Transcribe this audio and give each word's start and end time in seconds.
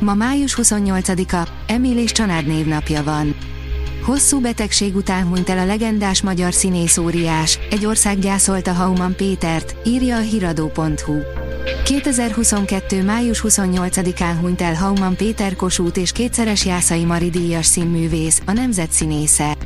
Ma 0.00 0.14
május 0.14 0.58
28-a, 0.62 1.48
Emil 1.66 1.98
és 1.98 2.12
Csanád 2.12 2.46
névnapja 2.46 3.02
van. 3.02 3.34
Hosszú 4.02 4.40
betegség 4.40 4.96
után 4.96 5.26
hunyt 5.26 5.48
el 5.48 5.58
a 5.58 5.64
legendás 5.64 6.22
magyar 6.22 6.52
színész 6.52 6.96
óriás, 6.96 7.58
egy 7.70 7.86
ország 7.86 8.18
gyászolta 8.18 8.72
Hauman 8.72 9.16
Pétert, 9.16 9.74
írja 9.86 10.16
a 10.16 10.20
hiradó.hu. 10.20 11.18
2022. 11.84 13.02
május 13.02 13.44
28-án 13.48 14.34
hunyt 14.40 14.60
el 14.60 14.74
Hauman 14.74 15.16
Péter 15.16 15.56
Kossuth 15.56 15.98
és 15.98 16.12
kétszeres 16.12 16.64
Jászai 16.64 17.04
Mari 17.04 17.30
díjas 17.30 17.66
színművész, 17.66 18.42
a 18.46 18.52
nemzet 18.52 18.92
színésze. 18.92 19.56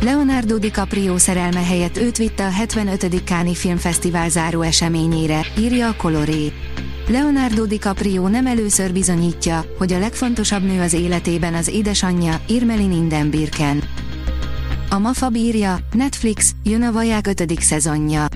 Leonardo 0.00 0.58
DiCaprio 0.58 1.18
szerelme 1.18 1.64
helyett 1.64 1.96
őt 1.96 2.16
vitte 2.16 2.46
a 2.46 2.50
75. 2.50 3.24
Káni 3.24 3.54
Filmfesztivál 3.54 4.28
záró 4.28 4.62
eseményére, 4.62 5.46
írja 5.58 5.88
a 5.88 5.96
Coloré. 5.96 6.52
Leonardo 7.08 7.64
DiCaprio 7.66 8.28
nem 8.28 8.46
először 8.46 8.92
bizonyítja, 8.92 9.64
hogy 9.78 9.92
a 9.92 9.98
legfontosabb 9.98 10.62
nő 10.62 10.80
az 10.80 10.92
életében 10.92 11.54
az 11.54 11.68
édesanyja, 11.68 12.40
Irmelin 12.46 12.92
Indenbirken. 12.92 13.82
A 14.90 14.98
Mafa 14.98 15.28
bírja, 15.28 15.78
Netflix, 15.92 16.52
jön 16.62 16.82
a 16.82 16.92
Vaják 16.92 17.26
5. 17.26 17.60
szezonja. 17.60 18.26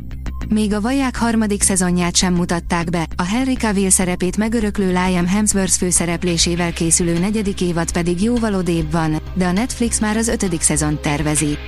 Még 0.49 0.73
a 0.73 0.81
Vaják 0.81 1.17
harmadik 1.17 1.63
szezonját 1.63 2.17
sem 2.17 2.35
mutatták 2.35 2.91
be, 2.91 3.07
a 3.17 3.23
Henry 3.23 3.55
Cavill 3.55 3.91
szerepét 3.91 4.37
megöröklő 4.37 4.87
Liam 4.87 5.27
Hemsworth 5.27 5.77
főszereplésével 5.77 6.73
készülő 6.73 7.19
negyedik 7.19 7.61
évad 7.61 7.93
pedig 7.93 8.23
jóval 8.23 8.55
odébb 8.55 8.93
van, 8.93 9.23
de 9.35 9.47
a 9.47 9.53
Netflix 9.53 10.01
már 10.01 10.17
az 10.17 10.29
ötödik 10.29 10.61
szezont 10.61 11.01
tervezi. 11.01 11.59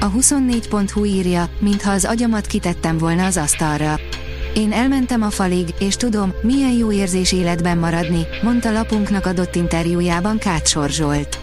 A 0.00 0.10
24.hu 0.10 1.04
írja, 1.04 1.48
mintha 1.58 1.90
az 1.90 2.04
agyamat 2.04 2.46
kitettem 2.46 2.98
volna 2.98 3.24
az 3.24 3.36
asztalra. 3.36 3.98
Én 4.56 4.72
elmentem 4.72 5.22
a 5.22 5.30
falig, 5.30 5.68
és 5.78 5.96
tudom, 5.96 6.32
milyen 6.42 6.72
jó 6.72 6.92
érzés 6.92 7.32
életben 7.32 7.78
maradni, 7.78 8.26
mondta 8.42 8.72
lapunknak 8.72 9.26
adott 9.26 9.54
interjújában 9.54 10.38
Kácsor 10.38 10.90
Zsolt. 10.90 11.38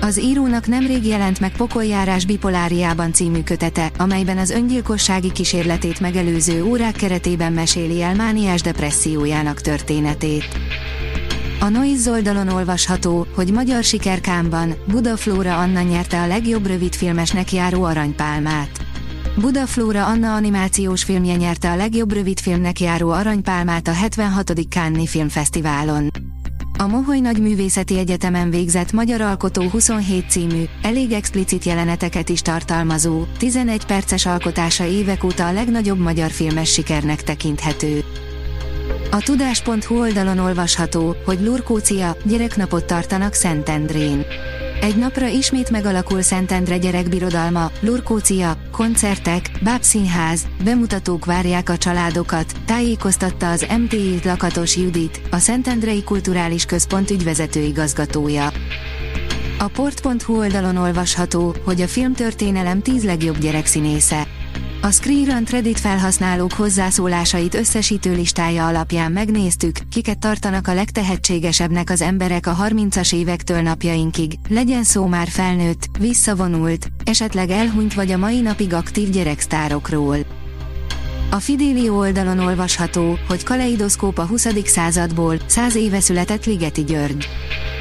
Az 0.00 0.20
írónak 0.20 0.66
nemrég 0.66 1.06
jelent 1.06 1.40
meg 1.40 1.56
Pokoljárás 1.56 2.24
bipoláriában 2.24 3.12
című 3.12 3.42
kötete, 3.42 3.90
amelyben 3.98 4.38
az 4.38 4.50
öngyilkossági 4.50 5.32
kísérletét 5.32 6.00
megelőző 6.00 6.64
órák 6.64 6.96
keretében 6.96 7.52
meséli 7.52 8.02
el 8.02 8.14
mániás 8.14 8.60
depressziójának 8.60 9.60
történetét. 9.60 10.48
A 11.60 11.68
Noise 11.68 12.10
oldalon 12.10 12.48
olvasható, 12.48 13.26
hogy 13.34 13.52
magyar 13.52 13.84
sikerkámban 13.84 14.74
Buda 14.86 15.16
Flóra 15.16 15.58
Anna 15.58 15.80
nyerte 15.80 16.20
a 16.20 16.26
legjobb 16.26 16.66
rövidfilmesnek 16.66 17.52
járó 17.52 17.82
aranypálmát. 17.82 18.83
Buda 19.36 19.66
Flóra 19.66 20.06
Anna 20.06 20.34
animációs 20.34 21.02
filmje 21.02 21.34
nyerte 21.34 21.70
a 21.70 21.76
legjobb 21.76 22.12
rövidfilmnek 22.12 22.80
járó 22.80 23.10
aranypálmát 23.10 23.88
a 23.88 23.92
76. 23.92 24.52
Cannes 24.68 25.10
Filmfesztiválon. 25.10 26.10
A 26.78 26.86
Moholy 26.86 27.20
Nagy 27.20 27.40
Művészeti 27.40 27.98
Egyetemen 27.98 28.50
végzett 28.50 28.92
Magyar 28.92 29.20
Alkotó 29.20 29.62
27 29.68 30.30
című, 30.30 30.64
elég 30.82 31.12
explicit 31.12 31.64
jeleneteket 31.64 32.28
is 32.28 32.40
tartalmazó, 32.40 33.24
11 33.38 33.86
perces 33.86 34.26
alkotása 34.26 34.84
évek 34.84 35.24
óta 35.24 35.46
a 35.46 35.52
legnagyobb 35.52 35.98
magyar 35.98 36.30
filmes 36.30 36.72
sikernek 36.72 37.22
tekinthető. 37.22 38.04
A 39.10 39.22
tudás.hu 39.22 39.98
oldalon 39.98 40.38
olvasható, 40.38 41.16
hogy 41.24 41.40
Lurkócia 41.40 42.16
gyereknapot 42.24 42.84
tartanak 42.84 43.32
Szentendrén. 43.32 44.24
Egy 44.84 44.96
napra 44.96 45.26
ismét 45.26 45.70
megalakul 45.70 46.22
Szentendre 46.22 46.78
gyerekbirodalma, 46.78 47.70
Lurkócia, 47.80 48.56
koncertek, 48.70 49.50
bábszínház, 49.62 50.46
bemutatók 50.64 51.24
várják 51.24 51.68
a 51.68 51.76
családokat, 51.76 52.52
tájékoztatta 52.64 53.50
az 53.50 53.66
MTI 53.78 54.18
Lakatos 54.24 54.76
Judit, 54.76 55.20
a 55.30 55.38
Szentendrei 55.38 56.02
Kulturális 56.02 56.64
Központ 56.64 57.10
ügyvezető 57.10 57.60
igazgatója. 57.60 58.52
A 59.58 59.68
port.hu 59.68 60.38
oldalon 60.38 60.76
olvasható, 60.76 61.54
hogy 61.64 61.80
a 61.80 61.88
filmtörténelem 61.88 62.82
10 62.82 63.04
legjobb 63.04 63.38
gyerekszínésze. 63.38 64.26
A 64.84 64.90
Screenrun 64.90 65.44
Reddit 65.50 65.80
felhasználók 65.80 66.52
hozzászólásait 66.52 67.54
összesítő 67.54 68.14
listája 68.14 68.66
alapján 68.66 69.12
megnéztük, 69.12 69.76
kiket 69.90 70.18
tartanak 70.18 70.68
a 70.68 70.74
legtehetségesebbnek 70.74 71.90
az 71.90 72.00
emberek 72.00 72.46
a 72.46 72.56
30-as 72.62 73.14
évektől 73.14 73.60
napjainkig, 73.60 74.38
legyen 74.48 74.84
szó 74.84 75.06
már 75.06 75.28
felnőtt, 75.28 75.88
visszavonult, 75.98 76.88
esetleg 77.04 77.50
elhunyt 77.50 77.94
vagy 77.94 78.10
a 78.10 78.16
mai 78.16 78.40
napig 78.40 78.72
aktív 78.72 79.10
gyereksztárokról. 79.10 80.16
A 81.34 81.40
Fidelio 81.40 81.98
oldalon 81.98 82.38
olvasható, 82.38 83.18
hogy 83.28 83.42
kaleidoszkóp 83.42 84.18
a 84.18 84.26
20. 84.26 84.46
századból, 84.64 85.36
100 85.46 85.74
éve 85.74 86.00
született 86.00 86.44
Ligeti 86.44 86.84
György. 86.84 87.28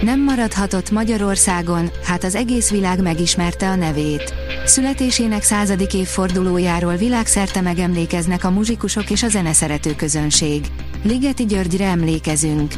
Nem 0.02 0.24
maradhatott 0.24 0.92
Magyarországon, 0.92 1.90
hát 2.04 2.24
az 2.24 2.36
egész 2.36 2.70
világ 2.70 3.02
megismerte 3.02 3.70
a 3.70 3.76
nevét. 3.76 4.34
Születésének 4.66 5.44
századik 5.44 5.94
évfordulójáról 5.94 6.96
világszerte 6.96 7.62
megemlékeznek 7.62 8.44
a 8.44 8.50
muzsikusok 8.50 9.10
és 9.10 9.24
a 9.24 9.30
zeneszerető 9.30 9.96
közönség. 9.96 10.66
Ligeti 11.04 11.46
Györgyre 11.46 11.86
emlékezünk. 11.86 12.74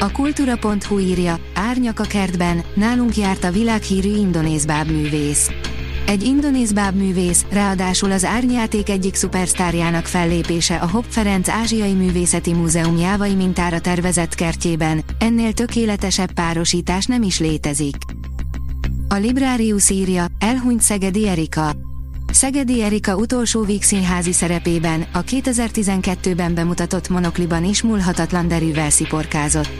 A 0.00 0.12
kultúra.hu 0.12 0.98
írja, 0.98 1.38
árnyak 1.54 2.00
a 2.00 2.04
kertben, 2.04 2.64
nálunk 2.74 3.16
járt 3.16 3.44
a 3.44 3.50
világhírű 3.50 4.16
indonéz 4.16 4.64
bábművész. 4.64 5.50
Egy 6.08 6.22
indonéz 6.22 6.72
bábművész, 6.72 7.44
ráadásul 7.50 8.10
az 8.10 8.24
árnyáték 8.24 8.88
egyik 8.88 9.14
szupersztárjának 9.14 10.06
fellépése 10.06 10.76
a 10.76 10.88
Hopp 10.88 11.04
Ferenc 11.08 11.48
Ázsiai 11.48 11.92
Művészeti 11.92 12.52
Múzeum 12.52 12.96
jávai 12.98 13.34
mintára 13.34 13.80
tervezett 13.80 14.34
kertjében, 14.34 15.04
ennél 15.18 15.52
tökéletesebb 15.52 16.32
párosítás 16.32 17.06
nem 17.06 17.22
is 17.22 17.38
létezik. 17.38 17.96
A 19.08 19.14
Librarius 19.14 19.90
írja, 19.90 20.26
elhunyt 20.38 20.80
Szegedi 20.80 21.28
Erika. 21.28 21.72
Szegedi 22.32 22.82
Erika 22.82 23.16
utolsó 23.16 23.62
vígszínházi 23.62 24.32
szerepében, 24.32 25.06
a 25.12 25.22
2012-ben 25.22 26.54
bemutatott 26.54 27.08
monokliban 27.08 27.64
is 27.64 27.82
múlhatatlan 27.82 28.48
derűvel 28.48 28.90
sziporkázott. 28.90 29.70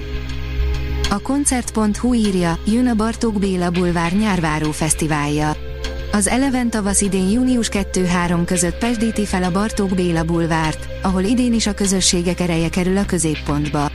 A 1.11 1.19
koncert.hu 1.19 2.15
írja, 2.15 2.59
jön 2.67 2.87
a 2.87 2.95
Bartók 2.95 3.39
Béla 3.39 3.71
Bulvár 3.71 4.13
nyárváró 4.13 4.71
fesztiválja. 4.71 5.68
Az 6.13 6.29
Eleven 6.29 6.71
tavasz 6.71 7.01
idén 7.01 7.29
június 7.29 7.69
2-3 7.73 8.43
között 8.45 8.79
pesdíti 8.79 9.27
fel 9.27 9.43
a 9.43 9.51
Bartók 9.51 9.95
Béla 9.95 10.25
bulvárt, 10.25 10.89
ahol 11.03 11.23
idén 11.23 11.53
is 11.53 11.67
a 11.67 11.75
közösségek 11.75 12.41
ereje 12.41 12.69
kerül 12.69 12.97
a 12.97 13.05
középpontba. 13.05 13.91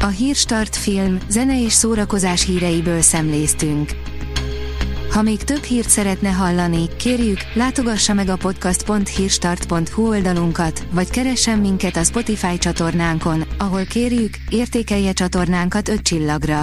A 0.00 0.06
Hírstart 0.06 0.76
film, 0.76 1.18
zene 1.28 1.62
és 1.62 1.72
szórakozás 1.72 2.44
híreiből 2.44 3.00
szemléztünk. 3.00 3.90
Ha 5.10 5.22
még 5.22 5.44
több 5.44 5.62
hírt 5.62 5.88
szeretne 5.88 6.28
hallani, 6.28 6.88
kérjük, 6.96 7.38
látogassa 7.54 8.14
meg 8.14 8.28
a 8.28 8.36
podcast.hírstart.hu 8.36 10.08
oldalunkat, 10.08 10.86
vagy 10.90 11.10
keressen 11.10 11.58
minket 11.58 11.96
a 11.96 12.04
Spotify 12.04 12.58
csatornánkon, 12.58 13.44
ahol 13.58 13.84
kérjük, 13.84 14.34
értékelje 14.50 15.12
csatornánkat 15.12 15.88
5 15.88 16.02
csillagra. 16.02 16.62